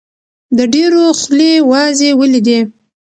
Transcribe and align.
د 0.57 0.59
ډېرو 0.73 1.03
خولې 1.19 1.51
وازې 1.71 2.09
ولیدې. 2.19 2.59